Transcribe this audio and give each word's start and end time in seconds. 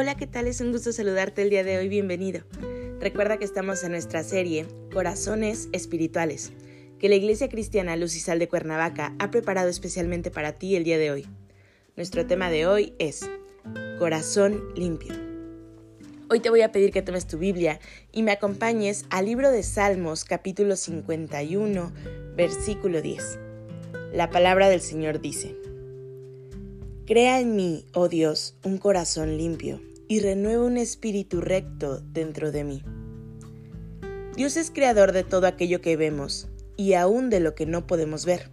Hola, 0.00 0.16
¿qué 0.16 0.26
tal? 0.26 0.46
Es 0.46 0.62
un 0.62 0.72
gusto 0.72 0.92
saludarte 0.92 1.42
el 1.42 1.50
día 1.50 1.62
de 1.62 1.76
hoy, 1.76 1.90
bienvenido. 1.90 2.40
Recuerda 3.00 3.36
que 3.36 3.44
estamos 3.44 3.84
en 3.84 3.90
nuestra 3.90 4.24
serie 4.24 4.66
Corazones 4.94 5.68
Espirituales, 5.72 6.52
que 6.98 7.10
la 7.10 7.16
Iglesia 7.16 7.50
Cristiana 7.50 7.96
Luz 7.96 8.16
y 8.16 8.20
Sal 8.20 8.38
de 8.38 8.48
Cuernavaca 8.48 9.14
ha 9.18 9.30
preparado 9.30 9.68
especialmente 9.68 10.30
para 10.30 10.52
ti 10.52 10.74
el 10.74 10.84
día 10.84 10.96
de 10.96 11.10
hoy. 11.10 11.26
Nuestro 11.96 12.26
tema 12.26 12.48
de 12.48 12.66
hoy 12.66 12.94
es 12.98 13.28
Corazón 13.98 14.72
Limpio. 14.74 15.12
Hoy 16.30 16.40
te 16.40 16.48
voy 16.48 16.62
a 16.62 16.72
pedir 16.72 16.92
que 16.92 17.02
tomes 17.02 17.26
tu 17.26 17.36
Biblia 17.36 17.78
y 18.10 18.22
me 18.22 18.32
acompañes 18.32 19.04
al 19.10 19.26
libro 19.26 19.50
de 19.50 19.62
Salmos 19.62 20.24
capítulo 20.24 20.76
51, 20.76 21.92
versículo 22.36 23.02
10. 23.02 23.38
La 24.14 24.30
palabra 24.30 24.70
del 24.70 24.80
Señor 24.80 25.20
dice, 25.20 25.56
Crea 27.04 27.38
en 27.38 27.54
mí, 27.54 27.84
oh 27.92 28.08
Dios, 28.08 28.56
un 28.64 28.78
corazón 28.78 29.36
limpio 29.36 29.89
y 30.10 30.18
renueva 30.18 30.64
un 30.64 30.76
espíritu 30.76 31.40
recto 31.40 32.00
dentro 32.00 32.50
de 32.50 32.64
mí. 32.64 32.82
Dios 34.34 34.56
es 34.56 34.72
creador 34.72 35.12
de 35.12 35.22
todo 35.22 35.46
aquello 35.46 35.80
que 35.80 35.96
vemos 35.96 36.48
y 36.76 36.94
aún 36.94 37.30
de 37.30 37.38
lo 37.38 37.54
que 37.54 37.64
no 37.64 37.86
podemos 37.86 38.26
ver, 38.26 38.50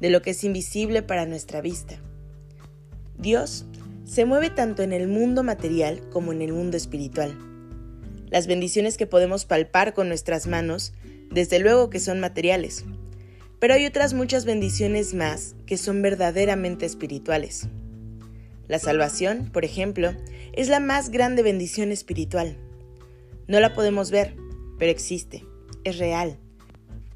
de 0.00 0.08
lo 0.08 0.22
que 0.22 0.30
es 0.30 0.42
invisible 0.44 1.02
para 1.02 1.26
nuestra 1.26 1.60
vista. 1.60 2.00
Dios 3.18 3.66
se 4.06 4.24
mueve 4.24 4.48
tanto 4.48 4.82
en 4.82 4.94
el 4.94 5.08
mundo 5.08 5.42
material 5.42 6.08
como 6.08 6.32
en 6.32 6.40
el 6.40 6.54
mundo 6.54 6.78
espiritual. 6.78 7.36
Las 8.30 8.46
bendiciones 8.46 8.96
que 8.96 9.06
podemos 9.06 9.44
palpar 9.44 9.92
con 9.92 10.08
nuestras 10.08 10.46
manos, 10.46 10.94
desde 11.30 11.58
luego 11.58 11.90
que 11.90 12.00
son 12.00 12.18
materiales, 12.18 12.86
pero 13.58 13.74
hay 13.74 13.84
otras 13.84 14.14
muchas 14.14 14.46
bendiciones 14.46 15.12
más 15.12 15.54
que 15.66 15.76
son 15.76 16.00
verdaderamente 16.00 16.86
espirituales. 16.86 17.68
La 18.68 18.78
salvación, 18.78 19.50
por 19.50 19.64
ejemplo, 19.64 20.14
es 20.52 20.68
la 20.68 20.78
más 20.78 21.10
grande 21.10 21.42
bendición 21.42 21.90
espiritual. 21.90 22.58
No 23.46 23.60
la 23.60 23.74
podemos 23.74 24.10
ver, 24.10 24.36
pero 24.78 24.90
existe, 24.90 25.44
es 25.84 25.98
real. 25.98 26.38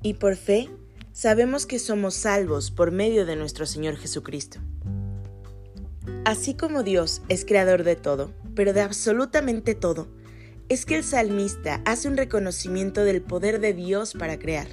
Y 0.03 0.14
por 0.14 0.36
fe, 0.36 0.70
sabemos 1.12 1.67
que 1.67 1.78
somos 1.78 2.14
salvos 2.14 2.70
por 2.70 2.91
medio 2.91 3.27
de 3.27 3.36
nuestro 3.36 3.67
Señor 3.67 3.97
Jesucristo. 3.97 4.61
Así 6.25 6.55
como 6.55 6.83
Dios 6.83 7.20
es 7.28 7.44
creador 7.44 7.84
de 7.84 7.97
todo, 7.97 8.33
pero 8.55 8.72
de 8.72 8.81
absolutamente 8.81 9.75
todo, 9.75 10.09
es 10.69 10.87
que 10.87 10.97
el 10.97 11.05
salmista 11.05 11.83
hace 11.84 12.09
un 12.09 12.16
reconocimiento 12.16 13.05
del 13.05 13.20
poder 13.20 13.61
de 13.61 13.75
Dios 13.75 14.14
para 14.14 14.39
crear. 14.39 14.69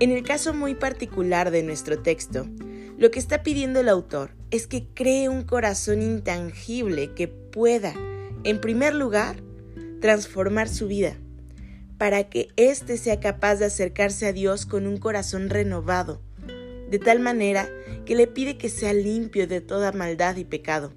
En 0.00 0.10
el 0.10 0.22
caso 0.22 0.54
muy 0.54 0.74
particular 0.74 1.50
de 1.50 1.62
nuestro 1.62 2.00
texto, 2.00 2.46
lo 2.98 3.10
que 3.10 3.18
está 3.18 3.42
pidiendo 3.42 3.80
el 3.80 3.88
autor 3.90 4.30
es 4.50 4.66
que 4.66 4.86
cree 4.94 5.28
un 5.28 5.42
corazón 5.42 6.00
intangible 6.00 7.12
que 7.12 7.28
pueda, 7.28 7.94
en 8.42 8.60
primer 8.60 8.94
lugar, 8.94 9.42
transformar 10.00 10.68
su 10.68 10.86
vida, 10.86 11.16
para 11.98 12.30
que 12.30 12.48
éste 12.56 12.96
sea 12.96 13.20
capaz 13.20 13.56
de 13.56 13.66
acercarse 13.66 14.26
a 14.26 14.32
Dios 14.32 14.64
con 14.64 14.86
un 14.86 14.96
corazón 14.96 15.50
renovado, 15.50 16.22
de 16.90 16.98
tal 16.98 17.20
manera 17.20 17.68
que 18.06 18.14
le 18.14 18.26
pide 18.26 18.56
que 18.56 18.70
sea 18.70 18.94
limpio 18.94 19.46
de 19.46 19.60
toda 19.60 19.92
maldad 19.92 20.36
y 20.36 20.44
pecado. 20.44 20.92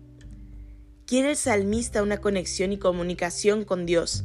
Quiere 1.06 1.32
el 1.32 1.36
salmista 1.36 2.04
una 2.04 2.20
conexión 2.20 2.72
y 2.72 2.78
comunicación 2.78 3.66
con 3.66 3.86
Dios, 3.86 4.24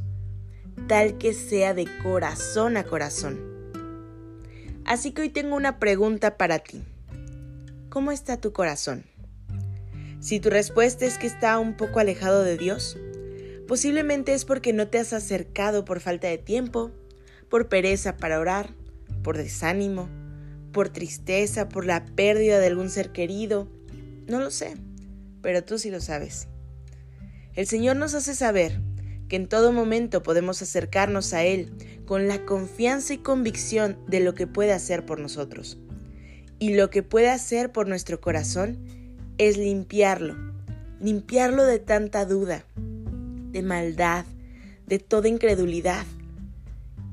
tal 0.87 1.19
que 1.19 1.33
sea 1.33 1.75
de 1.75 1.89
corazón 2.03 2.77
a 2.77 2.85
corazón. 2.85 3.41
Así 4.85 5.13
que 5.13 5.23
hoy 5.23 5.31
tengo 5.31 5.57
una 5.57 5.79
pregunta 5.81 6.37
para 6.37 6.59
ti. 6.59 6.83
¿Cómo 7.95 8.11
está 8.11 8.41
tu 8.41 8.53
corazón? 8.53 9.05
Si 10.19 10.41
tu 10.41 10.51
respuesta 10.51 11.07
es 11.07 11.17
que 11.17 11.29
está 11.29 11.61
un 11.61 11.77
poco 11.77 12.01
alejado 12.01 12.43
de 12.43 12.59
Dios, 12.59 12.99
posiblemente 13.69 14.35
es 14.35 14.45
porque 14.45 14.73
no 14.73 14.89
te 14.89 14.99
has 14.99 15.13
acercado 15.13 15.85
por 15.85 16.01
falta 16.01 16.27
de 16.27 16.39
tiempo, 16.39 16.91
por 17.49 17.69
pereza 17.69 18.17
para 18.17 18.41
orar, 18.41 18.75
por 19.23 19.37
desánimo, 19.37 20.09
por 20.73 20.89
tristeza, 20.89 21.69
por 21.69 21.87
la 21.87 22.05
pérdida 22.05 22.59
de 22.59 22.67
algún 22.67 22.91
ser 22.91 23.13
querido. 23.13 23.69
No 24.27 24.41
lo 24.41 24.51
sé, 24.51 24.75
pero 25.41 25.63
tú 25.63 25.79
sí 25.79 25.89
lo 25.89 26.01
sabes. 26.01 26.49
El 27.53 27.69
Señor 27.69 27.95
nos 27.95 28.15
hace 28.15 28.35
saber 28.35 28.81
que 29.29 29.37
en 29.37 29.47
todo 29.47 29.71
momento 29.71 30.21
podemos 30.25 30.61
acercarnos 30.63 31.33
a 31.33 31.45
Él 31.45 32.03
con 32.07 32.27
la 32.27 32.45
confianza 32.45 33.15
y 33.15 33.19
convicción 33.19 34.01
de 34.09 34.19
lo 34.19 34.35
que 34.35 34.49
puede 34.49 34.73
hacer 34.73 35.07
por 35.07 35.21
nosotros. 35.21 35.79
Y 36.59 36.75
lo 36.75 36.91
que 36.91 37.03
puede 37.03 37.31
hacer 37.31 37.73
por 37.73 37.89
nuestro 37.89 38.21
corazón 38.21 38.79
es 39.39 39.57
limpiarlo, 39.57 40.37
limpiarlo 41.01 41.65
de 41.65 41.79
tanta 41.79 42.25
duda, 42.25 42.65
de 43.51 43.63
maldad, 43.63 44.25
de 44.87 44.99
toda 44.99 45.29
incredulidad. 45.29 46.05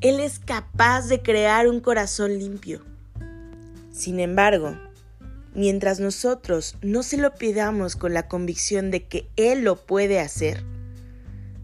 Él 0.01 0.19
es 0.19 0.39
capaz 0.39 1.07
de 1.07 1.21
crear 1.21 1.67
un 1.67 1.79
corazón 1.79 2.37
limpio. 2.37 2.83
Sin 3.91 4.19
embargo, 4.19 4.77
mientras 5.53 5.99
nosotros 5.99 6.77
no 6.81 7.03
se 7.03 7.17
lo 7.17 7.33
pidamos 7.35 7.95
con 7.95 8.13
la 8.13 8.27
convicción 8.27 8.91
de 8.91 9.05
que 9.07 9.27
Él 9.35 9.63
lo 9.63 9.75
puede 9.75 10.19
hacer, 10.19 10.63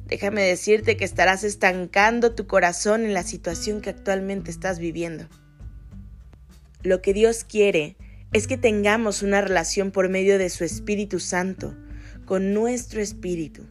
Déjame 0.08 0.42
decirte 0.44 0.96
que 0.96 1.04
estarás 1.04 1.44
estancando 1.44 2.34
tu 2.34 2.48
corazón 2.48 3.04
en 3.04 3.14
la 3.14 3.24
situación 3.24 3.82
que 3.82 3.90
actualmente 3.90 4.50
estás 4.50 4.80
viviendo. 4.80 5.28
Lo 6.84 7.02
que 7.02 7.14
Dios 7.14 7.44
quiere 7.44 7.96
es 8.34 8.48
que 8.48 8.58
tengamos 8.58 9.24
una 9.24 9.42
relación 9.42 9.92
por 9.92 10.10
medio 10.10 10.38
de 10.38 10.50
su 10.50 10.64
Espíritu 10.64 11.20
Santo, 11.20 11.76
con 12.26 12.54
nuestro 12.54 13.02
espíritu. 13.02 13.64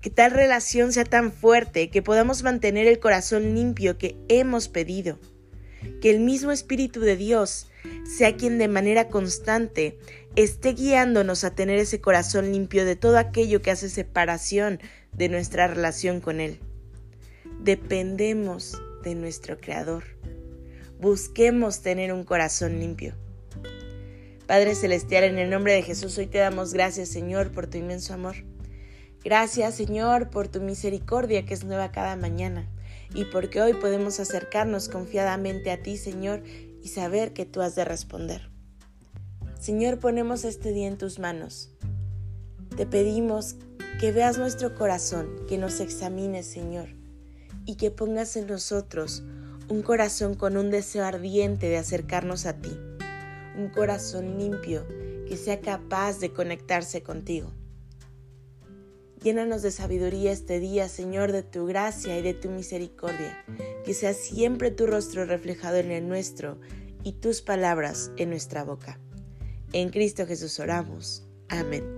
Que 0.00 0.10
tal 0.10 0.32
relación 0.32 0.92
sea 0.92 1.04
tan 1.04 1.32
fuerte 1.32 1.90
que 1.90 2.02
podamos 2.02 2.42
mantener 2.42 2.86
el 2.86 2.98
corazón 2.98 3.54
limpio 3.54 3.98
que 3.98 4.16
hemos 4.28 4.68
pedido. 4.68 5.18
Que 6.00 6.10
el 6.10 6.20
mismo 6.20 6.50
Espíritu 6.50 7.00
de 7.00 7.16
Dios 7.16 7.68
sea 8.04 8.36
quien 8.36 8.58
de 8.58 8.68
manera 8.68 9.08
constante 9.08 9.98
esté 10.36 10.72
guiándonos 10.74 11.44
a 11.44 11.54
tener 11.54 11.78
ese 11.78 12.00
corazón 12.00 12.52
limpio 12.52 12.84
de 12.84 12.96
todo 12.96 13.16
aquello 13.18 13.62
que 13.62 13.70
hace 13.70 13.88
separación 13.88 14.80
de 15.12 15.28
nuestra 15.28 15.66
relación 15.66 16.20
con 16.20 16.40
Él. 16.40 16.60
Dependemos 17.60 18.80
de 19.02 19.14
nuestro 19.14 19.58
Creador. 19.58 20.04
Busquemos 21.00 21.80
tener 21.80 22.12
un 22.12 22.24
corazón 22.24 22.80
limpio. 22.80 23.14
Padre 24.48 24.74
Celestial, 24.74 25.22
en 25.22 25.38
el 25.38 25.48
nombre 25.48 25.74
de 25.74 25.82
Jesús, 25.82 26.18
hoy 26.18 26.26
te 26.26 26.38
damos 26.38 26.72
gracias, 26.72 27.08
Señor, 27.08 27.52
por 27.52 27.68
tu 27.68 27.78
inmenso 27.78 28.14
amor. 28.14 28.34
Gracias, 29.22 29.76
Señor, 29.76 30.28
por 30.28 30.48
tu 30.48 30.60
misericordia 30.60 31.46
que 31.46 31.54
es 31.54 31.62
nueva 31.62 31.92
cada 31.92 32.16
mañana 32.16 32.68
y 33.14 33.26
porque 33.26 33.62
hoy 33.62 33.74
podemos 33.74 34.18
acercarnos 34.18 34.88
confiadamente 34.88 35.70
a 35.70 35.80
ti, 35.80 35.96
Señor, 35.96 36.42
y 36.82 36.88
saber 36.88 37.32
que 37.32 37.46
tú 37.46 37.60
has 37.60 37.76
de 37.76 37.84
responder. 37.84 38.50
Señor, 39.60 40.00
ponemos 40.00 40.44
este 40.44 40.72
día 40.72 40.88
en 40.88 40.98
tus 40.98 41.20
manos. 41.20 41.70
Te 42.76 42.86
pedimos 42.86 43.54
que 44.00 44.10
veas 44.10 44.36
nuestro 44.36 44.74
corazón, 44.74 45.46
que 45.48 45.58
nos 45.58 45.78
examines, 45.78 46.46
Señor, 46.46 46.88
y 47.66 47.76
que 47.76 47.92
pongas 47.92 48.34
en 48.36 48.48
nosotros 48.48 49.22
un 49.68 49.82
corazón 49.82 50.34
con 50.34 50.56
un 50.56 50.70
deseo 50.70 51.04
ardiente 51.04 51.68
de 51.68 51.76
acercarnos 51.76 52.46
a 52.46 52.54
ti, 52.54 52.72
un 53.56 53.68
corazón 53.68 54.38
limpio 54.38 54.86
que 55.28 55.36
sea 55.36 55.60
capaz 55.60 56.20
de 56.20 56.32
conectarse 56.32 57.02
contigo. 57.02 57.52
Llénanos 59.22 59.62
de 59.62 59.70
sabiduría 59.70 60.32
este 60.32 60.60
día, 60.60 60.88
Señor, 60.88 61.32
de 61.32 61.42
tu 61.42 61.66
gracia 61.66 62.18
y 62.18 62.22
de 62.22 62.34
tu 62.34 62.50
misericordia, 62.50 63.44
que 63.84 63.92
sea 63.92 64.14
siempre 64.14 64.70
tu 64.70 64.86
rostro 64.86 65.24
reflejado 65.24 65.76
en 65.76 65.90
el 65.90 66.08
nuestro 66.08 66.58
y 67.02 67.12
tus 67.12 67.42
palabras 67.42 68.12
en 68.16 68.30
nuestra 68.30 68.64
boca. 68.64 68.98
En 69.72 69.90
Cristo 69.90 70.26
Jesús 70.26 70.58
oramos. 70.60 71.26
Amén. 71.48 71.97